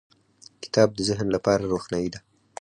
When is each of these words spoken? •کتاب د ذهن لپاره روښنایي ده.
•کتاب 0.63 0.89
د 0.95 0.99
ذهن 1.09 1.27
لپاره 1.35 1.69
روښنایي 1.73 2.09
ده. 2.13 2.19